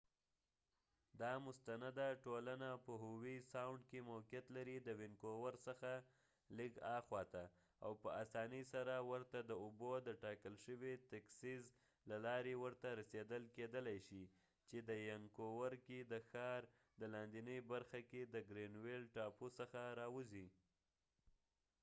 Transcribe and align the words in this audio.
دا 1.21 1.31
مستنده 1.45 2.07
ټولنه 2.25 2.69
په 2.85 2.93
هووي 3.03 3.37
ساوڼد 3.51 3.83
کې 3.91 4.07
موقعیت 4.11 4.45
لري 4.57 4.77
د 4.81 4.89
وينکوور 5.01 5.53
څخه 5.67 5.91
لږ 6.57 6.71
اخواته 6.97 7.43
،او 7.85 7.91
په 8.01 8.09
اسانی 8.23 8.63
سره 8.73 8.95
ورته 9.11 9.39
د 9.43 9.51
اوبو 9.63 9.91
ډتاکل 10.07 10.53
شوي 10.65 10.93
تیکسیس 11.11 11.63
له 12.09 12.17
لارې 12.25 12.53
ورته 12.63 12.87
رسیدل 13.01 13.43
کېدلای 13.55 13.99
شي 14.07 14.23
چې 14.69 14.77
د 14.89 14.91
ینکوور 15.11 15.71
کې 15.85 15.99
د 16.11 16.13
ښار 16.29 16.61
د 16.99 17.01
لاندېني 17.13 17.57
برخه 17.71 17.99
کې 18.09 18.21
د 18.25 18.35
ګرینويل 18.49 19.03
ټاپو 19.15 19.47
څخه 19.59 19.79
راوځی 19.99 20.47